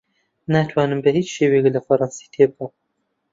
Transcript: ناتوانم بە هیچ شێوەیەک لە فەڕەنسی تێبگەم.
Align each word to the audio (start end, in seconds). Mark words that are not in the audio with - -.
ناتوانم 0.53 0.99
بە 1.03 1.09
هیچ 1.17 1.27
شێوەیەک 1.35 1.67
لە 1.75 1.79
فەڕەنسی 1.85 2.31
تێبگەم. 2.33 2.71